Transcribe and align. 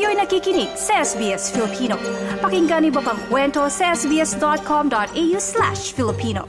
Kayo'y 0.00 0.16
nakikinig 0.16 0.72
sa 0.80 1.04
SBS 1.04 1.52
Filipino. 1.52 2.00
Pakinggan 2.40 2.88
niyo 2.88 3.04
pa 3.04 3.12
ang 3.12 3.20
kwento 3.28 3.68
sa 3.68 3.92
sbs.com.au 3.92 5.36
slash 5.36 5.92
Filipino. 5.92 6.48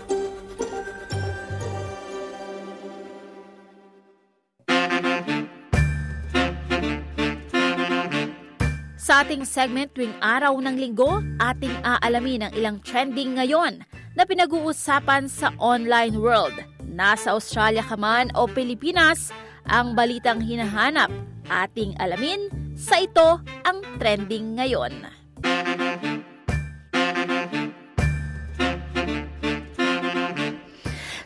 Sa 8.95 9.19
ating 9.19 9.43
segment 9.43 9.91
tuwing 9.91 10.15
araw 10.23 10.55
ng 10.55 10.79
linggo, 10.79 11.19
ating 11.43 11.75
aalamin 11.83 12.47
ang 12.47 12.55
ilang 12.55 12.79
trending 12.79 13.35
ngayon 13.35 13.83
na 14.15 14.23
pinag-uusapan 14.23 15.27
sa 15.27 15.51
online 15.59 16.15
world. 16.15 16.55
Nasa 16.87 17.35
Australia 17.35 17.83
ka 17.83 17.99
man 17.99 18.31
o 18.31 18.47
Pilipinas, 18.47 19.27
ang 19.67 19.91
balitang 19.91 20.39
hinahanap 20.39 21.11
ating 21.51 21.99
alamin 21.99 22.60
sa 22.81 22.97
ito 22.97 23.37
ang 23.61 23.77
trending 24.01 24.57
ngayon. 24.57 25.05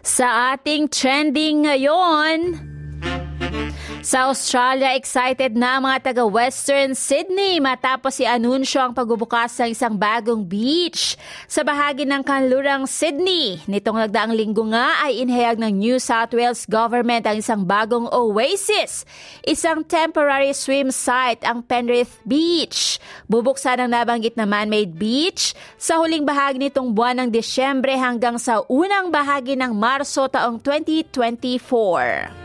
Sa 0.03 0.55
ating 0.55 0.91
trending 0.91 1.63
ngayon, 1.63 2.59
sa 4.05 4.29
Australia, 4.29 4.93
excited 4.93 5.57
na 5.57 5.81
mga 5.81 6.13
taga 6.13 6.29
Western 6.29 6.93
Sydney 6.93 7.57
matapos 7.57 8.21
i-anunsyo 8.21 8.77
ang 8.77 8.93
pagbubukas 8.93 9.57
ng 9.57 9.73
isang 9.73 9.97
bagong 9.97 10.45
beach 10.45 11.17
sa 11.49 11.65
bahagi 11.65 12.05
ng 12.05 12.21
kanlurang 12.21 12.85
Sydney. 12.85 13.65
Nitong 13.65 14.05
nagdaang 14.05 14.37
linggo 14.37 14.61
nga 14.69 15.01
ay 15.09 15.25
inhayag 15.25 15.57
ng 15.57 15.73
New 15.81 15.97
South 15.97 16.37
Wales 16.37 16.69
government 16.69 17.25
ang 17.25 17.41
isang 17.41 17.65
bagong 17.65 18.05
oasis, 18.13 19.09
isang 19.41 19.81
temporary 19.81 20.53
swim 20.53 20.93
site 20.93 21.41
ang 21.41 21.65
Penrith 21.65 22.21
Beach. 22.29 23.01
Bubuksan 23.25 23.81
ang 23.81 23.89
nabanggit 23.89 24.37
na 24.37 24.45
man-made 24.45 24.93
beach 24.93 25.57
sa 25.81 25.97
huling 25.97 26.29
bahagi 26.29 26.61
nitong 26.61 26.93
buwan 26.93 27.25
ng 27.25 27.29
Disyembre 27.33 27.97
hanggang 27.97 28.37
sa 28.37 28.61
unang 28.69 29.09
bahagi 29.09 29.57
ng 29.57 29.73
Marso 29.73 30.29
taong 30.29 30.61
2024. 30.61 32.44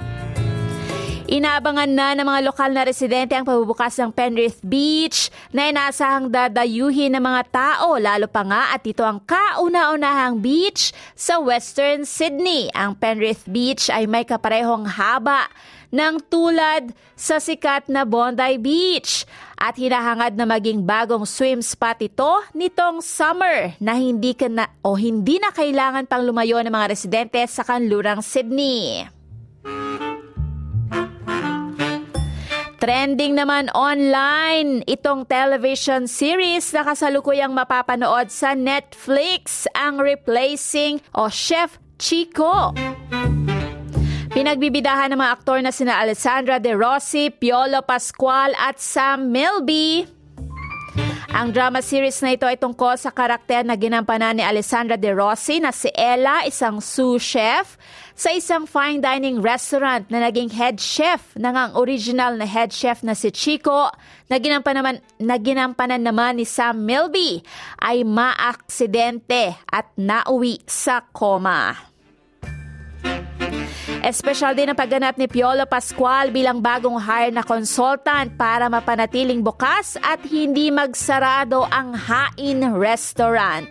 Inaabangan 1.30 1.86
na 1.94 2.10
ng 2.18 2.26
mga 2.26 2.42
lokal 2.42 2.74
na 2.74 2.82
residente 2.82 3.38
ang 3.38 3.46
pagbubukas 3.46 3.94
ng 4.02 4.10
Penrith 4.10 4.58
Beach 4.66 5.30
na 5.54 5.70
inasahang 5.70 6.26
dadayuhin 6.26 7.14
ng 7.14 7.22
mga 7.22 7.42
tao 7.54 7.94
lalo 8.02 8.26
pa 8.26 8.42
nga 8.42 8.74
at 8.74 8.82
ito 8.82 9.06
ang 9.06 9.22
kauna-unahang 9.22 10.42
beach 10.42 10.90
sa 11.14 11.38
Western 11.38 12.02
Sydney. 12.02 12.66
Ang 12.74 12.98
Penrith 12.98 13.46
Beach 13.46 13.86
ay 13.94 14.10
may 14.10 14.26
kaparehong 14.26 14.90
haba 14.90 15.46
ng 15.94 16.18
tulad 16.26 16.90
sa 17.14 17.38
sikat 17.38 17.86
na 17.86 18.02
Bondi 18.02 18.58
Beach 18.58 19.22
at 19.54 19.78
hinahangad 19.78 20.34
na 20.34 20.50
maging 20.50 20.82
bagong 20.82 21.22
swim 21.30 21.62
spot 21.62 22.02
ito 22.02 22.42
nitong 22.58 22.98
summer 23.06 23.78
na 23.78 23.94
hindi 23.94 24.34
na 24.50 24.66
o 24.82 24.98
hindi 24.98 25.38
na 25.38 25.54
kailangan 25.54 26.10
pang 26.10 26.26
lumayo 26.26 26.58
ng 26.58 26.74
mga 26.74 26.90
residente 26.90 27.38
sa 27.46 27.62
kanlurang 27.62 28.18
Sydney. 28.18 29.19
Trending 32.80 33.36
naman 33.36 33.68
online 33.76 34.80
itong 34.88 35.28
television 35.28 36.08
series 36.08 36.72
na 36.72 36.80
kasalukuyang 36.80 37.52
mapapanood 37.52 38.32
sa 38.32 38.56
Netflix 38.56 39.68
ang 39.76 40.00
Replacing 40.00 41.04
o 41.12 41.28
Chef 41.28 41.76
Chico. 42.00 42.72
Pinagbibidahan 44.32 45.12
ng 45.12 45.20
mga 45.20 45.32
aktor 45.36 45.60
na 45.60 45.76
sina 45.76 46.00
Alessandra 46.00 46.56
De 46.56 46.72
Rossi, 46.72 47.28
Piolo 47.28 47.84
Pascual 47.84 48.56
at 48.56 48.80
Sam 48.80 49.28
Milby. 49.28 50.19
Ang 51.40 51.56
drama 51.56 51.80
series 51.80 52.20
na 52.20 52.36
ito 52.36 52.44
ay 52.44 52.60
tungkol 52.60 53.00
sa 53.00 53.08
karakter 53.08 53.64
na 53.64 53.72
ginampanan 53.72 54.36
ni 54.36 54.44
Alessandra 54.44 55.00
De 55.00 55.08
Rossi 55.08 55.56
na 55.56 55.72
si 55.72 55.88
Ella, 55.96 56.44
isang 56.44 56.84
sous 56.84 57.16
chef 57.16 57.80
sa 58.12 58.28
isang 58.28 58.68
fine 58.68 59.00
dining 59.00 59.40
restaurant 59.40 60.04
na 60.12 60.20
naging 60.20 60.52
head 60.52 60.76
chef 60.76 61.32
ng 61.40 61.56
ang 61.56 61.72
original 61.80 62.36
na 62.36 62.44
head 62.44 62.76
chef 62.76 63.00
na 63.00 63.16
si 63.16 63.32
Chico 63.32 63.88
na 64.28 64.36
ginampanan, 64.36 65.00
na 65.16 65.40
ginampanan 65.40 66.04
naman 66.04 66.36
ni 66.36 66.44
Sam 66.44 66.84
Milby 66.84 67.40
ay 67.80 68.04
maaksidente 68.04 69.56
at 69.72 69.88
nauwi 69.96 70.60
sa 70.68 71.00
koma. 71.08 71.89
Espesyal 74.00 74.56
din 74.56 74.72
ang 74.72 74.78
pagganap 74.78 75.20
ni 75.20 75.28
Piolo 75.28 75.68
Pascual 75.68 76.32
bilang 76.32 76.64
bagong 76.64 76.96
hire 76.96 77.36
na 77.36 77.44
consultant 77.44 78.32
para 78.32 78.64
mapanatiling 78.72 79.44
bukas 79.44 80.00
at 80.00 80.24
hindi 80.24 80.72
magsarado 80.72 81.68
ang 81.68 81.92
Hain 81.92 82.64
Restaurant. 82.80 83.68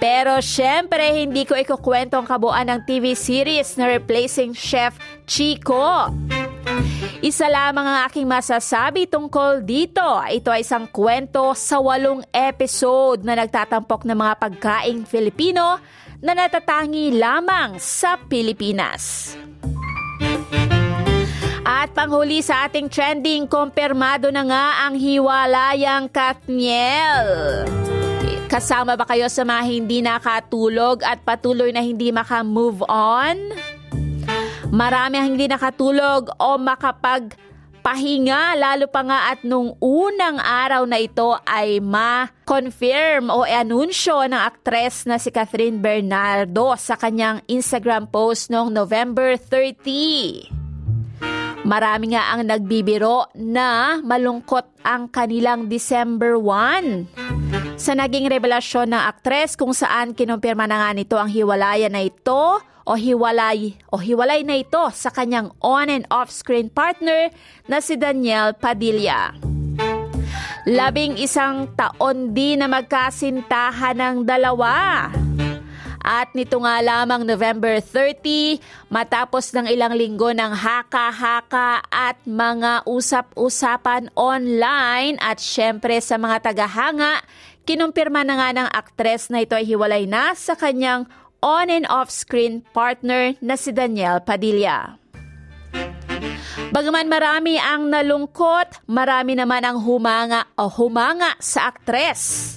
Pero 0.00 0.40
syempre, 0.40 1.20
hindi 1.20 1.44
ko 1.44 1.52
ikukwento 1.52 2.16
ang 2.16 2.24
kabuuan 2.24 2.72
ng 2.72 2.80
TV 2.88 3.12
series 3.12 3.76
na 3.76 3.92
Replacing 3.92 4.56
Chef 4.56 4.96
Chico. 5.28 6.08
Isa 7.20 7.44
lamang 7.44 7.84
ang 7.84 7.98
aking 8.08 8.24
masasabi 8.24 9.04
tungkol 9.04 9.60
dito. 9.60 10.04
Ito 10.24 10.56
ay 10.56 10.64
isang 10.64 10.88
kwento 10.88 11.52
sa 11.52 11.84
walong 11.84 12.24
episode 12.32 13.24
na 13.28 13.36
nagtatampok 13.36 14.08
ng 14.08 14.16
mga 14.16 14.34
pagkaing 14.40 15.04
Filipino 15.04 15.80
na 16.20 16.32
natatangi 16.32 17.16
lamang 17.16 17.76
sa 17.80 18.16
Pilipinas. 18.16 19.34
At 21.66 21.90
panghuli 21.98 22.46
sa 22.46 22.70
ating 22.70 22.86
trending, 22.86 23.50
kumpirmado 23.50 24.30
na 24.30 24.46
nga 24.46 24.66
ang 24.86 24.94
hiwalayang 24.94 26.06
Katniel. 26.06 27.26
Kasama 28.46 28.94
ba 28.94 29.02
kayo 29.02 29.26
sa 29.26 29.42
mga 29.42 29.62
hindi 29.66 29.98
nakatulog 29.98 31.02
at 31.02 31.26
patuloy 31.26 31.74
na 31.74 31.82
hindi 31.82 32.14
maka-move 32.14 32.86
on? 32.86 33.50
Marami 34.70 35.18
ang 35.18 35.34
hindi 35.34 35.50
nakatulog 35.50 36.30
o 36.38 36.54
makapag 36.54 37.34
pahinga 37.86 38.58
lalo 38.58 38.90
pa 38.90 39.06
nga 39.06 39.30
at 39.30 39.46
nung 39.46 39.78
unang 39.78 40.42
araw 40.42 40.82
na 40.90 40.98
ito 40.98 41.38
ay 41.46 41.78
ma-confirm 41.78 43.30
o 43.30 43.46
anunsyo 43.46 44.26
ng 44.26 44.42
aktres 44.42 45.06
na 45.06 45.22
si 45.22 45.30
Catherine 45.30 45.78
Bernardo 45.78 46.74
sa 46.74 46.98
kanyang 46.98 47.46
Instagram 47.46 48.10
post 48.10 48.50
noong 48.50 48.74
November 48.74 49.38
30. 49.38 50.50
Marami 51.62 52.10
nga 52.10 52.34
ang 52.34 52.42
nagbibiro 52.50 53.30
na 53.38 54.02
malungkot 54.02 54.82
ang 54.82 55.06
kanilang 55.06 55.70
December 55.70 56.34
1 56.42 57.78
sa 57.78 57.94
naging 57.94 58.26
revelasyon 58.26 58.90
ng 58.90 59.02
aktres 59.14 59.54
kung 59.54 59.70
saan 59.70 60.10
kinumpirma 60.10 60.66
na 60.66 60.82
nga 60.82 60.90
nito 60.90 61.14
ang 61.14 61.30
hiwalayan 61.30 61.94
na 61.94 62.02
ito 62.02 62.58
o 62.86 62.94
hiwalay 62.94 63.74
o 63.90 63.98
hiwalay 63.98 64.46
na 64.46 64.62
ito 64.62 64.80
sa 64.94 65.10
kanyang 65.10 65.50
on 65.58 65.90
and 65.90 66.06
off 66.08 66.30
screen 66.30 66.70
partner 66.70 67.34
na 67.66 67.82
si 67.82 67.98
Daniel 67.98 68.54
Padilla. 68.54 69.34
Labing 70.66 71.18
isang 71.18 71.74
taon 71.74 72.34
din 72.34 72.62
na 72.62 72.70
magkasintahan 72.70 73.98
ng 73.98 74.16
dalawa. 74.26 75.06
At 76.06 76.30
nito 76.38 76.62
nga 76.62 76.78
lamang 76.78 77.26
November 77.26 77.82
30, 77.82 78.62
matapos 78.94 79.50
ng 79.50 79.66
ilang 79.66 79.90
linggo 79.90 80.30
ng 80.30 80.54
haka-haka 80.54 81.82
at 81.90 82.22
mga 82.22 82.86
usap-usapan 82.86 84.14
online 84.14 85.18
at 85.18 85.42
syempre 85.42 85.98
sa 85.98 86.14
mga 86.14 86.46
tagahanga, 86.46 87.26
Kinumpirma 87.66 88.22
na 88.22 88.38
nga 88.38 88.54
ng 88.54 88.68
aktres 88.70 89.26
na 89.26 89.42
ito 89.42 89.58
ay 89.58 89.66
hiwalay 89.66 90.06
na 90.06 90.38
sa 90.38 90.54
kanyang 90.54 91.10
on 91.42 91.72
and 91.72 91.88
off 91.88 92.12
screen 92.12 92.64
partner 92.72 93.34
na 93.40 93.56
si 93.56 93.72
Daniel 93.72 94.20
Padilla. 94.20 94.96
Bagaman 96.72 97.08
marami 97.08 97.56
ang 97.56 97.88
nalungkot, 97.88 98.84
marami 98.90 99.32
naman 99.32 99.64
ang 99.64 99.80
humanga 99.80 100.44
o 100.60 100.68
humanga 100.68 101.32
sa 101.40 101.72
aktres. 101.72 102.56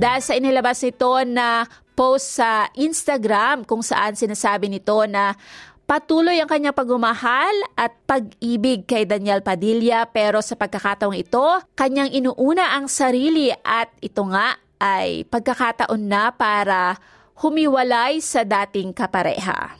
Dahil 0.00 0.22
sa 0.24 0.32
inilabas 0.32 0.80
nito 0.80 1.12
na 1.28 1.68
post 1.92 2.40
sa 2.40 2.72
Instagram 2.72 3.68
kung 3.68 3.84
saan 3.84 4.16
sinasabi 4.16 4.72
nito 4.72 4.96
na 5.04 5.36
Patuloy 5.90 6.38
ang 6.38 6.46
kanyang 6.46 6.78
pagmamahal 6.78 7.50
at 7.74 7.90
pag-ibig 8.06 8.86
kay 8.86 9.02
Daniel 9.02 9.42
Padilla 9.42 10.06
pero 10.06 10.38
sa 10.38 10.54
pagkakataong 10.54 11.18
ito, 11.18 11.42
kanyang 11.74 12.14
inuuna 12.14 12.78
ang 12.78 12.86
sarili 12.86 13.50
at 13.50 13.90
ito 13.98 14.22
nga 14.30 14.54
ay 14.78 15.26
pagkakataon 15.26 15.98
na 15.98 16.30
para 16.30 16.94
humiwalay 17.40 18.20
sa 18.20 18.44
dating 18.44 18.92
kapareha. 18.92 19.76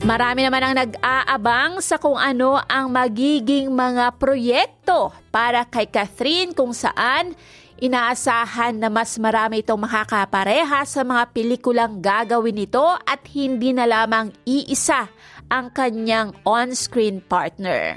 Marami 0.00 0.42
naman 0.42 0.64
ang 0.64 0.74
nag-aabang 0.74 1.84
sa 1.84 2.00
kung 2.00 2.16
ano 2.16 2.56
ang 2.66 2.88
magiging 2.88 3.70
mga 3.70 4.16
proyekto 4.16 5.12
para 5.28 5.68
kay 5.68 5.86
Catherine 5.86 6.56
kung 6.56 6.72
saan 6.72 7.36
Inaasahan 7.80 8.76
na 8.76 8.92
mas 8.92 9.16
marami 9.16 9.64
itong 9.64 9.88
makakapareha 9.88 10.84
sa 10.84 11.00
mga 11.00 11.32
pelikulang 11.32 12.04
gagawin 12.04 12.60
nito 12.60 12.84
at 12.84 13.24
hindi 13.32 13.72
na 13.72 13.88
lamang 13.88 14.36
iisa 14.44 15.08
ang 15.48 15.72
kanyang 15.72 16.36
on-screen 16.44 17.24
partner. 17.24 17.96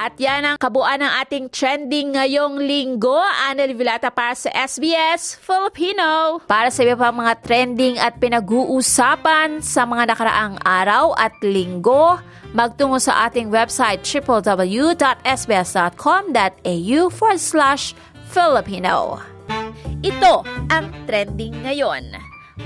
At 0.00 0.16
yan 0.16 0.48
ang 0.48 0.56
kabuuan 0.56 1.04
ng 1.04 1.12
ating 1.20 1.52
trending 1.52 2.16
ngayong 2.16 2.56
linggo. 2.56 3.20
Anel 3.20 3.76
Vilata 3.76 4.08
para 4.08 4.32
sa 4.32 4.48
SBS 4.48 5.36
Filipino. 5.36 6.40
Para 6.48 6.72
sa 6.72 6.88
iba 6.88 6.96
pa 6.96 7.12
mga 7.12 7.36
trending 7.44 8.00
at 8.00 8.16
pinag-uusapan 8.16 9.60
sa 9.60 9.84
mga 9.84 10.08
nakaraang 10.08 10.56
araw 10.64 11.12
at 11.20 11.36
linggo, 11.44 12.16
magtungo 12.56 12.96
sa 12.96 13.28
ating 13.28 13.52
website 13.52 14.00
www.sbs.com.au 14.00 17.00
forward 17.12 17.36
slash 17.36 17.92
Filipino. 18.32 19.20
Ito 20.00 20.48
ang 20.72 20.96
trending 21.04 21.60
ngayon. 21.60 22.16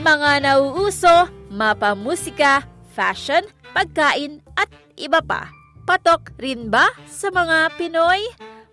Mga 0.06 0.30
nauuso, 0.46 1.26
mapamusika, 1.50 2.62
fashion, 2.94 3.42
pagkain 3.74 4.38
at 4.54 4.70
iba 4.94 5.18
pa. 5.18 5.63
Patok 5.84 6.32
rin 6.40 6.72
ba 6.72 6.88
sa 7.04 7.28
mga 7.28 7.76
Pinoy? 7.76 8.24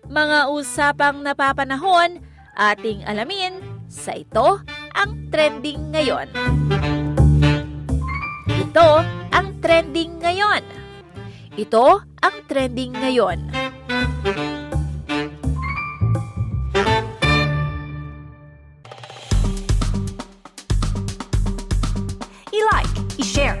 Mga 0.08 0.48
usapang 0.48 1.20
napapanahon, 1.20 2.24
ating 2.56 3.04
alamin 3.04 3.60
sa 3.84 4.16
ito 4.16 4.64
ang 4.96 5.28
trending 5.28 5.92
ngayon. 5.92 6.32
Ito 8.48 9.04
ang 9.28 9.60
trending 9.60 10.24
ngayon. 10.24 10.64
Ito 11.52 12.00
ang 12.24 12.36
trending 12.48 12.96
ngayon. 12.96 13.52
I-like, 22.56 22.96
i-share, 23.20 23.60